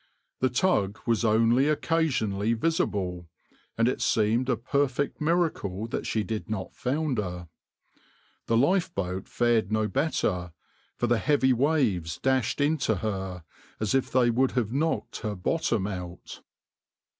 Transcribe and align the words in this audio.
The 0.39 0.49
tug 0.49 0.97
was 1.05 1.23
only 1.23 1.67
occasionally 1.69 2.53
visible, 2.53 3.27
and 3.77 3.87
it 3.87 4.01
seemed 4.01 4.49
a 4.49 4.57
perfect 4.57 5.21
miracle 5.21 5.85
that 5.89 6.07
she 6.07 6.23
did 6.23 6.49
not 6.49 6.73
founder. 6.75 7.49
The 8.47 8.57
lifeboat 8.57 9.27
fared 9.27 9.71
no 9.71 9.87
better, 9.87 10.53
for 10.97 11.05
the 11.05 11.19
heavy 11.19 11.53
waves 11.53 12.17
dashed 12.17 12.59
into 12.59 12.95
her 13.05 13.43
as 13.79 13.93
if 13.93 14.11
they 14.11 14.31
would 14.31 14.53
have 14.53 14.71
knocked 14.73 15.17
her 15.19 15.35
bottom 15.35 15.85
out. 15.85 16.41